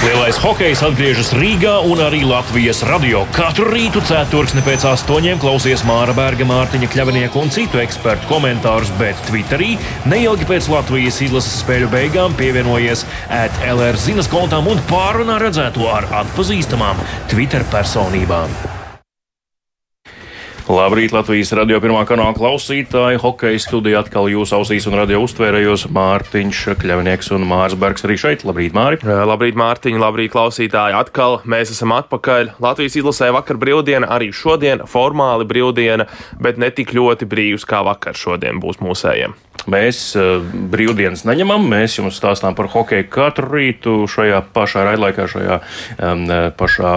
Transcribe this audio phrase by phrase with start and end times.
[0.00, 3.26] Lielais hokejs atgriežas Rīgā un arī Latvijas radio.
[3.36, 9.20] Katru rītu ceturksni pēc astoņiem klausies Māra Berga, Mārtiņa Kļavinieku un citu ekspertu komentārus, bet
[9.28, 9.74] Twitterī
[10.08, 13.04] neilgi pēc Latvijas izlases spēļu beigām pievienojies
[13.42, 18.79] ētlr zinas kontām un pārunā redzēto ar atpazīstamām Twitter personībām.
[20.70, 23.18] Labrīt, Latvijas radio pirmā kanāla klausītāji.
[23.18, 25.88] Hokeja studija atkal jūsu ausīs un radio uztvērējos.
[25.96, 28.44] Mārtiņš, Kļavnieks un Mārs Bergs arī šeit.
[28.46, 29.00] Labrīt, Māri!
[29.02, 30.94] Labrīt, Mārtiņ, labrīt, klausītāji!
[30.94, 32.54] Atkal mēs esam atpakaļ.
[32.62, 36.06] Latvijas izlasē vakar brīvdiena, arī šodien formāli brīvdiena,
[36.38, 39.34] bet ne tik ļoti brīvs kā vakar šodien būs mūsējiem.
[39.70, 40.38] Mēs uh,
[40.72, 45.60] brīvdienas neņemam, mēs jums stāstām par hokeju katru rītu šajā pašā raidlaikā, šajā
[45.98, 46.24] um,
[46.56, 46.94] pašā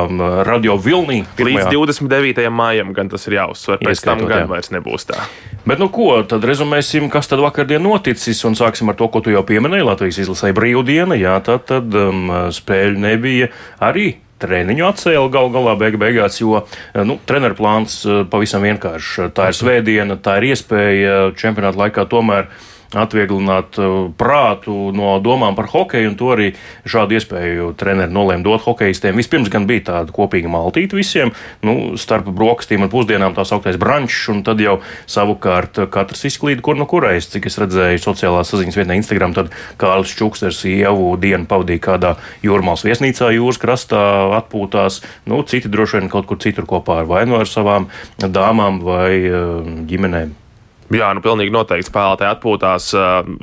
[0.47, 1.23] radio vilnī.
[1.37, 1.67] Pirmajā.
[1.69, 2.47] Līdz 29.
[2.53, 4.49] maijam gan tas ir jāuzsver, pēc tam gan jā.
[4.51, 5.27] vairs nebūs tā.
[5.67, 9.31] Bet nu ko, tad rezumēsim, kas tad vakardien noticis un sāksim ar to, ko tu
[9.33, 9.87] jau pieminēji.
[9.87, 13.51] Latvijas izlasēja brīvdiena, jā, tad, tad um, spēļu nebija
[13.83, 14.13] arī
[14.43, 16.65] treniņu atcēla gal galā beig beigās, jo
[17.07, 19.31] nu, treneru plāns pavisam vienkāršs.
[19.35, 22.51] Tā ir svētdiena, tā ir iespēja čempionāta laikā tomēr
[22.99, 26.49] atvieglināt uh, prātu no domām par hokeju, un to arī
[26.89, 29.17] šādu iespēju treneri nolēma dot hokeistiem.
[29.19, 31.33] Vispirms gan bija tāda kopīga maltīte visiem,
[31.65, 36.77] nu, starp brokastīm un pusdienām tā sauktais brančs, un tad jau savukārt katrs izklīda, kur
[36.79, 41.49] no kurais, cik es redzēju sociālās saziņas vietnē Instagram, tad Kārlis Čuks ar sievu dienu
[41.49, 42.13] pavadīja kādā
[42.45, 44.03] jūrmālas viesnīcā jūras krastā
[44.39, 47.89] atpūtās, nu, citi droši vien kaut kur citur kopā ar vai nu ar savām
[48.21, 50.42] dāmām vai uh, ģimenēm.
[50.91, 52.89] Jā, nu pilnīgi noteikti spēlētāji atpūtās.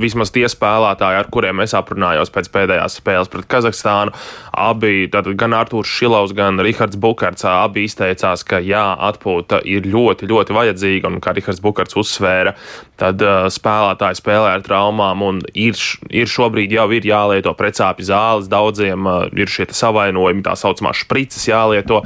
[0.00, 4.12] Vismaz tie spēlētāji, ar kuriem es aprunājos pēc pēdējās spēles pret Kazahstānu,
[4.52, 10.28] abi, tātad gan Artūrs Šilovs, gan Rihards Bukarts, abi izteicās, ka jā, atpūta ir ļoti,
[10.30, 11.08] ļoti vajadzīga.
[11.08, 12.52] Un kā Rihards Bukarts uzsvēra,
[13.00, 15.78] tad uh, spēlētāji spēlē ar traumām un ir,
[16.12, 18.50] ir šobrīd jau ir jālieto precāpju zāles.
[18.52, 22.02] Daudziem uh, ir šie savainojumi, tā saucamās sprices jālieto.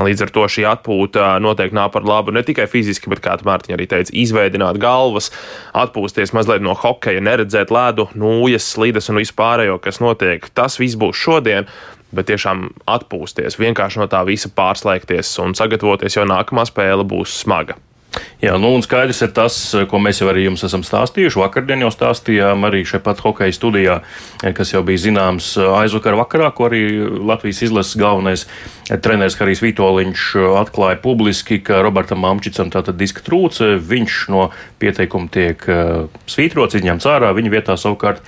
[0.00, 3.76] Līdz ar to šī atpūta noteikti nāk par labu ne tikai fiziski, bet, kā Mārtiņa
[3.76, 5.30] arī teica, izveidināt galvas,
[5.74, 10.46] atpūsties mazliet no hokeja, neredzēt ledu, nūjas, slides un vispārējo, kas notiek.
[10.54, 11.70] Tas viss būs šodien.
[12.10, 17.76] Bet tiešām atpūsties, vienkārši no tā visa pārslēgties un sagatavoties, jo nākamā spēle būs smaga.
[18.40, 19.54] Jā, nu un skaidrs ir tas,
[19.90, 21.38] ko mēs jau arī jums esam stāstījuši.
[21.42, 23.98] Vakardien jau stāstījām arī šeit pat hokeja studijā,
[24.56, 26.82] kas jau bija zināms aizvakar vakarā, ko arī
[27.20, 28.46] Latvijas izlases galvenais
[28.90, 30.24] treneris Harijs Vitoļņš
[30.58, 34.48] atklāja publiski, ka Robertam Mamčicam tātad diska trūce, viņš no
[34.82, 35.62] pieteikuma tiek
[36.26, 38.24] svītrots, izņemts ārā, viņa vietā savukārt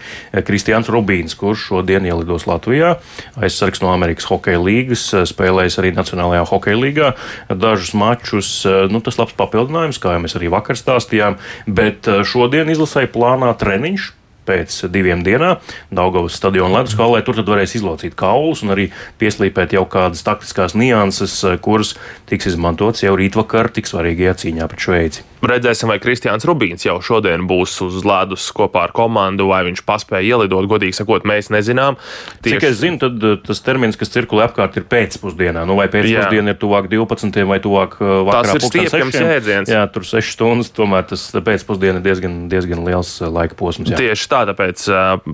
[0.47, 2.98] Kristians Rubīns, kurš šodien ielidos Latvijā,
[3.41, 7.10] aizsargs no Amerikas hokeja līgas, spēlējis arī Nacionālajā hokeja līgā
[7.50, 8.54] dažus mačus.
[8.92, 13.10] Nu, tas labs papildinājums papildinājums, kā jau mēs arī vakar stāstījām, bet eh, šodien izlasēja
[13.12, 14.12] plānā treniņš
[14.47, 15.60] pēc diviem dienām
[15.94, 17.22] Daugavas stadiona ledus halē.
[17.25, 18.88] Tur tad varēs izlocīt kaulus un arī
[19.20, 21.94] pieslīpēt jau kādas taktiskās nianses, eh, kuras
[22.30, 25.28] tiks izmantotas jau rītvakar tik svarīgajā cīņā pret Šveici.
[25.42, 30.36] Redzēsim, vai Kristians Rubīns jau šodien būs uz ledus kopā ar komandu, vai viņš paspēja
[30.36, 30.69] ielidot.
[30.70, 31.97] Godīgi sakot, mēs nezinām.
[32.44, 32.60] Tieši...
[32.60, 35.66] Cik es zinu, tad eh, tas termins, kas cirkulē apkārt, ir pēcpusdienā.
[35.66, 38.54] Nu, vai pēcpusdiena ir tuvāk 12 vai tuvāk eh, vakarā?
[38.54, 39.74] Tas ir stiepjams jēdziens.
[39.74, 43.91] Jā, tur 6 stundas, tomēr tas pēcpusdiena ir diezgan, diezgan liels laika posms.
[43.91, 43.98] Jā.
[43.98, 44.87] Tieši tā, tāpēc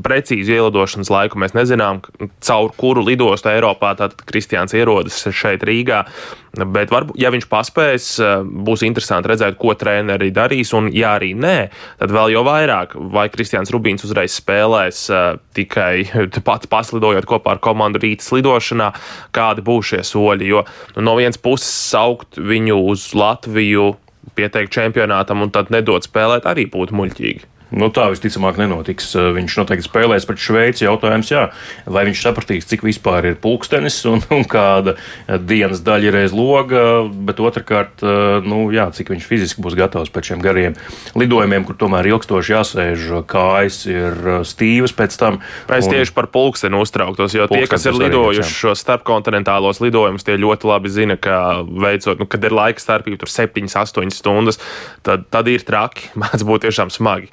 [0.05, 2.03] precīzi ielidošanas laiku mēs nezinām,
[2.45, 6.05] caur kuru lidostu Eiropā tātad Kristians ierodas šeit Rīgā.
[6.59, 8.07] Bet, varbūt, ja viņš paspēs,
[8.67, 10.73] būs interesanti redzēt, ko treneri darīs.
[10.75, 11.57] Un, ja arī nē,
[12.01, 15.05] tad vēl jau vairāk, vai Kristians Rubīns uzreiz spēlēs
[15.55, 15.93] tikai
[16.49, 18.91] pats paslidojot kopā ar komandu rītas lidošanā,
[19.37, 20.51] kādi būs šie soļi.
[20.51, 20.65] Jo
[20.97, 23.93] nu, no vienas puses saukt viņu uz Latviju,
[24.39, 27.58] pieteikt čempionātam un tad nedot spēlēt arī būtu muļķīgi.
[27.69, 29.11] Nu, tā visticamāk nenotiks.
[29.37, 30.87] Viņš noteikti spēlēs pret Šveici.
[30.87, 31.49] Jautājums, jā,
[31.85, 34.97] vai viņš sapratīs, cik vispār ir pulkstenis un, un kāda
[35.45, 36.85] dienas daļa ir aiz loga,
[37.29, 38.05] bet otrkārt,
[38.49, 40.79] nu, jā, cik viņš fiziski būs gatavs pēc šiem gariem
[41.19, 44.17] lidojumiem, kur tomēr ilgstoši jāsēž, kājas ir
[44.49, 45.41] stīvas pēc tam.
[45.69, 50.71] Es tieši par pulksteni uztrauktos, jo tie, kas ir lidojuši šos starpkontinentālos lidojumus, tie ļoti
[50.73, 54.61] labi zina, ka veicot, nu, kad ir laika starpība, tur 7, 8 stundas,
[55.07, 57.33] tad, tad ir traki, mēdz būt tiešām smagi.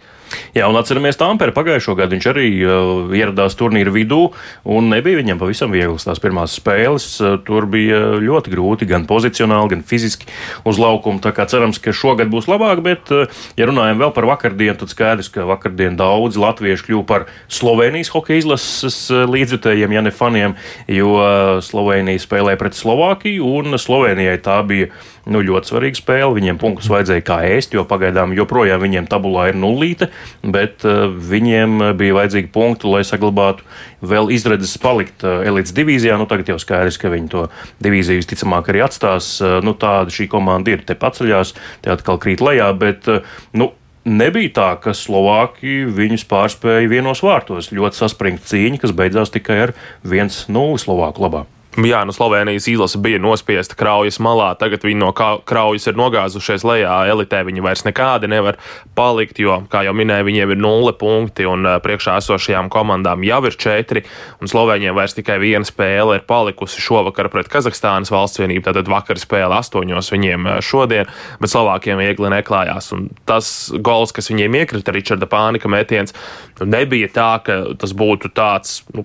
[0.56, 4.30] Jā, un atceramies, Tampere pagājušo gadu viņš arī uh, ieradās turnīra vidū,
[4.64, 7.08] un nebija viņam pavisam vieglas tās pirmās spēles.
[7.22, 10.30] Uh, tur bija ļoti grūti gan pozicionāli, gan fiziski
[10.68, 11.22] uz laukuma.
[11.24, 14.94] Tā kā cerams, ka šogad būs labāk, bet, uh, ja runājam vēl par vakardienu, tad
[14.94, 20.56] skaidrs, ka vakardien daudz latviešu kļuva par Slovenijas hokeja izlases līdzjutējiem, ja ne faniem,
[20.92, 21.18] jo
[21.66, 24.92] Slovenija spēlēja pret Slovākiju, un Slovenijai tā bija
[25.32, 26.34] nu, ļoti svarīga spēle.
[26.38, 30.10] Viņiem punktus vajadzēja kā ēst, jo pagaidām joprojām viņiem tabulā ir nulīte.
[30.44, 33.66] bet viņiem bija vajadzīgi punkti, lai saglabātu
[34.06, 36.18] vēl izredzes palikt elites divīzijā.
[36.20, 37.48] Nu, tagad jau skaidrs, ka viņi to
[37.84, 39.38] divīziju visticamāk arī atstās.
[39.66, 41.56] Nu, tāda šī komanda ir te paceļās,
[41.86, 43.10] te atkal krīt lejā, bet
[43.58, 43.72] nu,
[44.06, 47.74] nebija tā, ka Slovāki viņus pārspēja vienos vārtos.
[47.74, 49.76] Ļoti saspringta cīņa, kas beidzās tikai ar
[50.06, 51.46] 1-0 Slovāku labā.
[51.76, 54.54] Jā, nu Slovenijas izlase bija nospiesta kraujas malā.
[54.56, 56.94] Tagad viņi no kraujas ir nogāzušies lejā.
[57.12, 58.56] Elitē viņi vairs nekādi nevar
[58.96, 63.58] palikt, jo, kā jau minēju, viņiem ir nulle punkti un priekšā esošajām komandām jau ir
[63.60, 64.06] četri.
[64.40, 68.64] Un Slovēņiem vairs tikai viena spēle ir palikusi šovakar pret Kazahstānas valsts vienību.
[68.70, 71.12] Tātad vakar spēle astoņos viņiem šodien,
[71.42, 72.94] bet Slovākiem viegli neklājās.
[72.96, 76.16] Un tas gols, kas viņiem iekrita, Ričarda Pānika metiens,
[76.64, 78.80] nebija tā, ka tas būtu tāds.
[78.96, 79.04] Nu,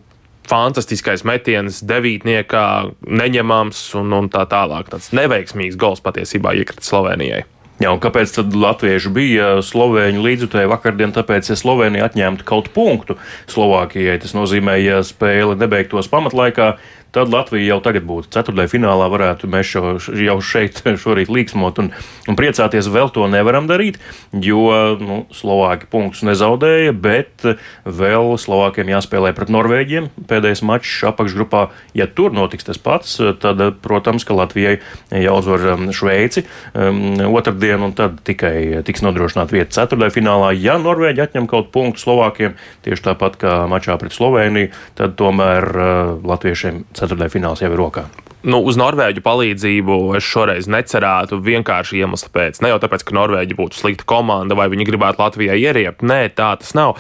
[0.51, 2.67] fantastiskais metiens, devītniekā,
[3.07, 4.91] neņemams un, un tā tālāk.
[4.93, 7.47] Tāds neveiksmīgs gols patiesībā iekrita Slovenijai.
[7.81, 11.15] Jā, un kāpēc tad latvieši bija slovēņu līdzutēji vakardien?
[11.17, 13.17] Tāpēc, ja Slovenija atņemtu kaut punktu
[13.49, 16.75] Slovākijai, tas nozīmē, ja spēle nebeigtos pamatlaikā,
[17.15, 19.09] tad Latvija jau tagad būtu ceturtajā finālā.
[19.11, 21.91] Varētu mēs šo, jau šeit šorīt līksmot un,
[22.31, 22.91] un priecāties.
[22.91, 24.01] Vēl to nevaram darīt,
[24.33, 24.67] jo
[25.01, 27.47] nu, Slovāki punktus nezaudēja, bet
[27.85, 30.11] vēl Slovākiem jāspēlē pret Norvēģiem.
[30.31, 31.67] Pēdējais mačs apakšgrupā,
[31.99, 34.79] ja tur notiks tas pats, tad, protams, ka Latvijai
[35.11, 40.53] jāuzvar um, Šveici um, otrdien, un tad tikai tiks nodrošināta vieta ceturtajā finālā.
[40.59, 46.15] Ja Norvēģi atņem kaut punktu Slovākiem, tieši tāpat kā mačā pret Sloveniju, tad tomēr uh,
[46.31, 48.05] latviešiem ceturtajā fināls jau ir rokā.
[48.41, 52.63] Nu, uz Norvēģu palīdzību es šoreiz necerētu vienkārši iemeslu pēc.
[52.65, 56.01] Ne jau tāpēc, ka Norvēģi būtu slikta komanda vai viņi gribētu Latvijai ieriept.
[56.07, 56.97] Nē, tā tas nav.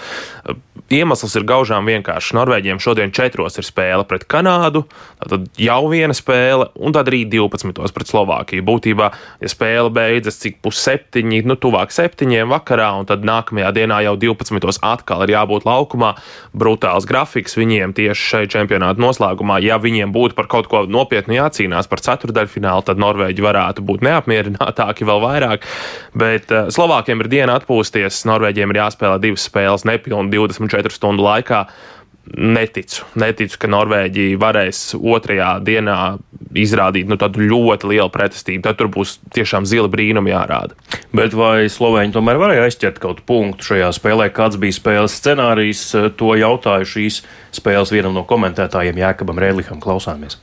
[0.90, 2.32] Iemesls ir gaužām vienkāršs.
[2.34, 4.82] Norvēģiem šodien četros ir spēle pret Kanādu,
[5.22, 7.92] tad jau viena spēle, un tad arī 12.
[7.94, 8.64] pret Slovākiju.
[8.66, 14.16] Būtībā, ja spēle beidzas cik pusseptiņi, nu tuvāk septiņiem vakarā, un tad nākamajā dienā jau
[14.18, 14.80] 12.
[14.82, 16.16] atkal ir jābūt laukumā.
[16.58, 19.60] Brutāls grafiks viņiem tieši šai čempionāta noslēgumā.
[19.62, 25.08] Ja viņiem būtu par kaut ko nopietnu jācīnās par ceturdaļfinālu, tad Norvēģi varētu būt neapmierinātāki
[25.08, 25.64] vēl vairāk.
[26.18, 31.24] Bet uh, Slovākiem ir diena atpūsties, Norvēģiem ir jāspēlē divas spēles nepilnīgi 24 četru stundu
[31.24, 31.64] laikā.
[32.30, 35.96] Neticu, neticu, ka Norvēģija varēs otrajā dienā
[36.54, 38.62] izrādīt nu, tādu ļoti lielu pretestību.
[38.62, 40.76] Tad tur būs tiešām zila brīnumi jārāda.
[41.16, 44.28] Bet vai Slovēņi tomēr varēja aizķert kaut punktu šajā spēlē?
[44.36, 45.82] Kāds bija spēles scenārijs?
[46.20, 47.24] To jautāju šīs
[47.56, 49.82] spēles vienam no komentētājiem, Jēkabam Rēliham.
[49.82, 50.38] Klausāmies!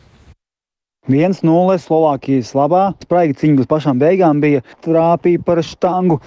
[1.08, 2.90] 1-0 Slovākijas labā.
[3.06, 6.20] Spraigi cīņa līdz pašām beigām bija trāpīja par štangu,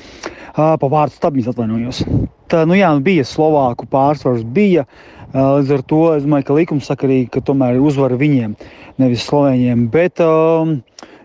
[0.57, 2.03] pa vārdu stabņus atvainojos.
[2.51, 4.87] Tā, nu jā, nu bija Slovāku pārsvars, bija.
[5.31, 8.57] Līdz ar to es domāju, ka likumsakarīgi, ka tomēr ir uzvara viņiem,
[8.99, 9.85] nevis Slovēņiem.
[9.93, 10.19] Bet,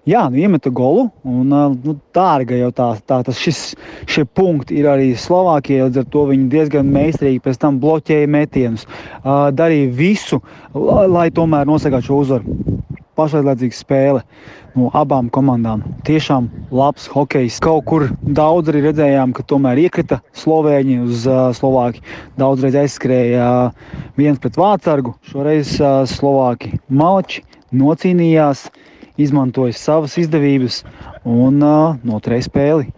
[0.09, 3.61] jā, nu iemeta golu, un nu, dārga jau tā, tā tas šis,
[4.09, 5.87] šie punkti ir arī Slovākijai.
[5.89, 8.87] Līdz ar to viņi diezgan meistarīgi pēc tam bloķēja metienus,
[9.23, 10.41] darīja visu,
[10.73, 12.83] lai, lai tomēr nosargātu šo uzvaru
[13.15, 14.21] pašaizliedzīga spēle
[14.75, 15.83] no abām komandām.
[16.07, 17.61] Tiešām labs hokejs.
[17.63, 22.03] Kaut kur daudz arī redzējām, ka tomēr iekrita Slovēņi uz uh, Slovāki.
[22.39, 28.67] Daudzreiz aizskrēja uh, viens pret Vācargu, šoreiz uh, Slovāki Malači nocīnījās,
[29.21, 30.83] izmantoja savas izdevības
[31.23, 32.91] un uh, noturēja spēli.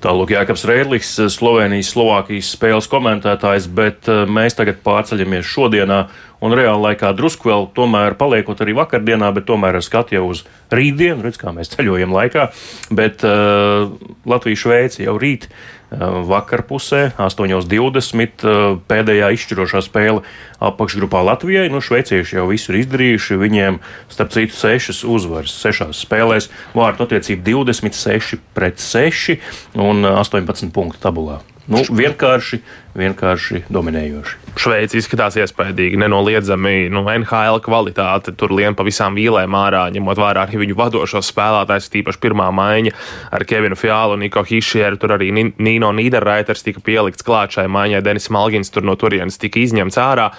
[0.00, 5.98] Tālāk Jānis Rēlis, Slovenijas, Slovākijas spēles komentētājs, bet mēs tagad pārceļamies šodienā
[6.44, 10.44] un reāli laikā drusku vēl tomēr paliekot arī vakardienā, bet tomēr ar skatu jau uz
[10.72, 12.48] rītdienu, redz, kā mēs ceļojam laikā,
[12.96, 13.90] bet uh,
[14.30, 18.46] Latvija-Šveici jau rīt uh, vakarpusē, 8.20.
[18.46, 20.24] Uh, pēdējā izšķirošā spēle
[20.64, 21.68] apakšgrupā Latvijai.
[21.72, 23.40] Nu, šveicieši jau visu ir izdarījuši.
[23.40, 23.80] Viņiem,
[24.12, 29.40] starp citu, sešas uzvaras sešās spēlēs, vārtu attiecība 26 pret 6
[29.80, 31.40] un 18 punktu tabulā.
[31.70, 32.58] Nu, vienkārši,
[32.98, 34.38] vienkārši dominējoši.
[34.60, 36.88] Šveice izskatās iespaidīgi, nenoliedzami.
[36.92, 41.90] Nu, NHL kvalitāte tur lien pa visām vīlēm ārā, ņemot vērā arī viņu vadošos spēlētājus,
[41.94, 42.94] tīpaši pirmā maiņa
[43.36, 44.98] ar Kevinu Fialu un Niko Hišieru.
[45.00, 49.62] Tur arī Nino Nīderraiters tika pielikts klāt šai maiņai, Denis Malgins tur no turienes tika
[49.62, 50.30] izņemts ārā.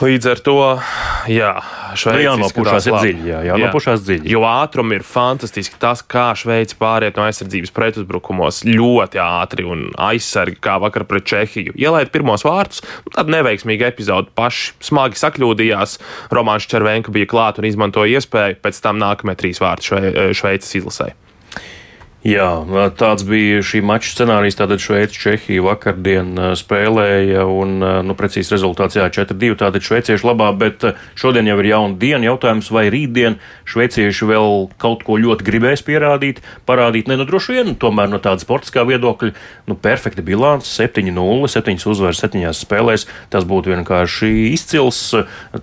[0.00, 0.56] Līdz ar to,
[1.28, 1.50] jā,
[2.00, 3.26] Šveice jānopušās dziļi.
[3.28, 4.30] Jā, jānopušās dziļi.
[4.32, 5.76] Jo ātrumi ir fantastiski.
[5.80, 11.69] Tas, kā Šveice pāriet no aizsardzības pretuzbrukumos ļoti ātri un aizsargi, kā vakar pret Čehiju.
[11.78, 12.84] Ielaid pirmos vārtus,
[13.14, 14.32] tad neveiksmīga epizode.
[14.38, 15.98] Paši smagi sakļūdījās.
[16.34, 21.12] Romāns Červenka bija klāt un izmantoja iespēju, pēc tam nākamie trīs vārti šve, Šveices izlasē.
[22.20, 22.48] Jā,
[23.00, 24.58] tāds bija šī mača scenārijs.
[24.58, 29.56] Tātad Šveice, Čehija vakardien spēlēja, un, nu, precīzi rezultāts jā, 4-2.
[29.62, 30.84] Tātad šveicieši labā, bet
[31.16, 32.26] šodien jau ir jauna diena.
[32.28, 37.72] Jautājums, vai rītdien šveicieši vēl kaut ko ļoti gribēs pierādīt, parādīt, ne, nu, droši vien,
[37.80, 39.32] tomēr no tāda sportiskā viedokļa,
[39.72, 43.06] nu, perfekta bilants, 7-0, 7 uzvaras 7 spēlēs.
[43.32, 45.00] Tas būtu vienkārši izcils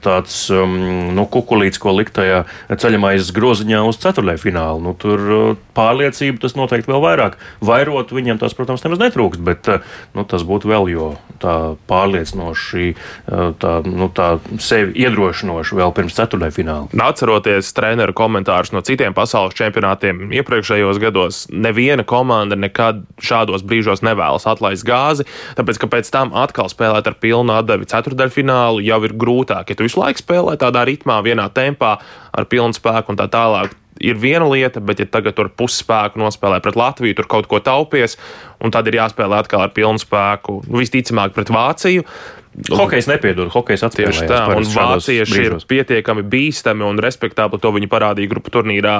[0.02, 0.74] tāds, um,
[1.14, 4.88] nu, kukulīts, ko likt tajā ceļamais groziņā uz ceturtajā finālu.
[4.90, 7.38] Nu, tur pārliecība tas noteikti vēl vairāk.
[7.66, 9.86] Vairot viņam tas, protams, nemaz netrūkst, bet eh,
[10.18, 11.10] nu, tas būtu vēl jo
[11.44, 14.30] pārliecinoši, eh, tā, nu, tā
[14.64, 17.02] sevi iedrošinoši vēl pirms ceturtajā fināla.
[17.08, 24.48] Atceroties treneru komentārus no citiem pasaules čempionātiem iepriekšējos gados, neviena komanda nekad šādos brīžos nevēlas
[24.50, 25.28] atlaist gāzi,
[25.60, 29.72] tāpēc ka pēc tam atkal spēlēt ar pilnu atdevi ceturdaļfinālu jau ir grūtāk.
[29.72, 31.98] Ja tu visu laiku spēlē tādā ritmā, vienā tempā,
[32.38, 36.60] ar pilnu spēku un tā tālāk, ir viena lieta, bet, ja tagad tur pusspēku nospēlē
[36.64, 38.18] pret Latviju, tur kaut ko taupies,
[38.64, 42.06] un tad ir jāspēlē atkal ar pilnu spēku, nu, visticamāk, pret Vāciju.
[42.58, 44.18] Hokejs nepiedod, hokejs atspēlējas.
[44.18, 47.60] Tieši tā, un vācieši ir pietiekami bīstami un respektabli.
[47.62, 48.96] To viņi parādīja grupu turnīrā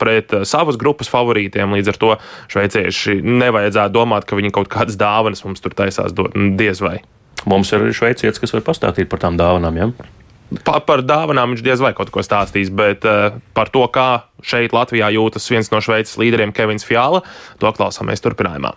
[0.00, 1.76] pret uh, savas grupas favorītiem.
[1.76, 2.14] Līdz ar to
[2.54, 6.32] šveicieši nevajadzētu domāt, ka viņi kaut kādas dāvanas mums tur taisās dot.
[6.56, 7.02] Diez vai.
[7.44, 9.76] Mums ir šveicietis, kas var pastāstīt par tām dāvanām.
[9.76, 9.92] Ja?
[10.66, 14.74] Pa, par dāvanām viņš diez vai kaut ko stāstīs, bet uh, par to, kā šeit
[14.76, 17.22] Latvijā jūtas viens no Šveices līderiem, Kevins Fjāla,
[17.62, 18.74] to klausāmies turpinājumā.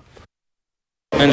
[1.16, 1.24] Uh,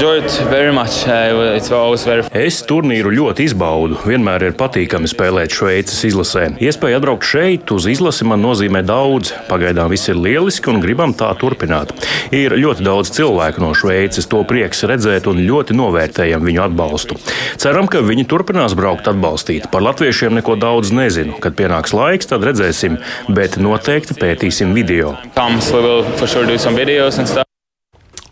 [2.06, 2.22] very...
[2.38, 3.96] Es turnīru ļoti izbaudu.
[4.06, 6.44] Vienmēr ir patīkami spēlēt Šveices izlasē.
[6.62, 9.32] Iespēja atbraukt šeit uz izlasi man nozīmē daudz.
[9.50, 11.90] Pagaidām viss ir lieliski un gribam tā turpināt.
[12.30, 17.18] Ir ļoti daudz cilvēku no Šveices, to prieks redzēt un ļoti novērtējam viņu atbalstu.
[17.58, 19.66] Ceram, ka viņi turpinās braukt atbalstīt.
[19.74, 21.40] Par latviešiem neko daudz nezinu.
[21.42, 23.00] Kad pienāks laiks, tad redzēsim,
[23.34, 25.16] bet noteikti pētīsim video.
[25.34, 25.74] Comes,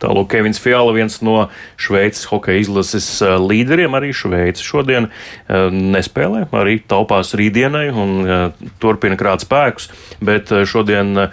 [0.01, 1.37] Tālāk Kevins Fiala, viens no
[1.81, 8.69] Šveices hokeja izlases eh, līderiem, arī Šveice šodien eh, nespēlē, arī taupās rītdienai un eh,
[8.81, 9.91] turpina krāt spēkus,
[10.25, 11.29] bet šodien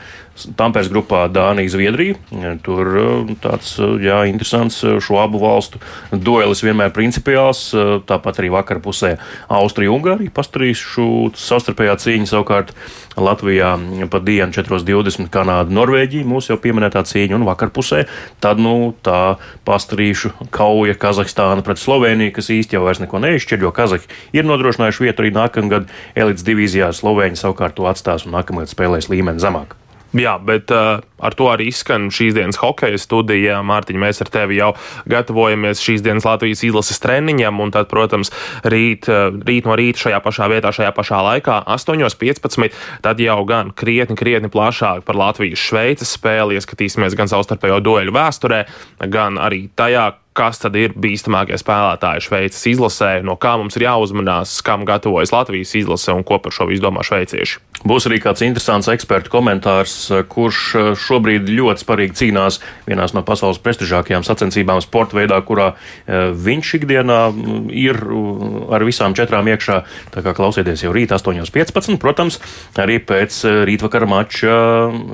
[0.58, 2.18] Tampērs grupā Dānija, Zviedrija.
[2.66, 7.70] Tur uh, tāds uh, jā, interesants uh, šo abu valstu duelis vienmēr principiāls.
[8.08, 9.16] Tāpat arī vakar pusē
[9.54, 12.74] Austrija, Ungārija pastarīšu savstarpējā cīņa savukārt
[13.18, 13.72] Latvijā
[14.12, 18.04] pa dienu 4.20 Kanāda, Norvēģija, mūsu jau pieminētā cīņa, un vakar pusē
[18.44, 23.74] tad nu tā pastarīšu kauja Kazahstāna pret Sloveniju, kas īsti jau vairs neko neizšķir, jo
[23.74, 29.10] Kazahi ir nodrošinājuši vietu arī nākamgad elites divīzijā, Slovēņi savukārt to atstās un nākamgad spēlēs
[29.10, 29.78] līmeni zemāk.
[30.16, 33.58] Jā, bet uh, ar to arī skan šīs dienas hokeja studija.
[33.68, 34.70] Mārtiņ, mēs ar tevi jau
[35.10, 38.32] gatavojamies šīs dienas Latvijas izlases treniņam, un tad, protams,
[38.64, 42.78] rīt, uh, rīt no rīta šajā pašā vietā, šajā pašā laikā, 8.15.
[43.04, 48.64] Tad jau gan krietni, krietni plašāk par Latvijas-Šveices spēli ieskatīsimies gan savstarpējo dueļu vēsturē,
[49.12, 54.60] gan arī tajā, kas tad ir bīstamākie spēlētāji Šveices izlasē, no kā mums ir jāuzmanās,
[54.66, 57.64] kam gatavojas Latvijas izlase un ko par šo visu domā šveicieši.
[57.86, 59.94] Būs arī kāds interesants ekspertu komentārs,
[60.32, 66.32] kurš eh, šobrīd ļoti sparīgi cīnās vienās no pasaules prestižākajām sacensībām sporta veidā, kurā eh,
[66.34, 69.78] viņš ikdienā mm, ir uh, ar visām četrām iekšā.
[70.16, 72.00] Tā kā klausieties jau rīt 8.15.
[72.02, 72.40] Protams,
[72.82, 74.58] arī pēc eh, rītvakara mača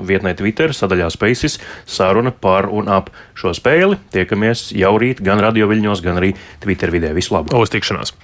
[0.08, 4.00] vietnē Twitter sadaļā Spaces saruna par un ap šo spēli.
[4.14, 7.14] Tiekamies jau rīt gan radio viļņos, gan arī Twitter vidē.
[7.16, 7.54] Visu labu!
[7.60, 8.16] Uz tikšanos!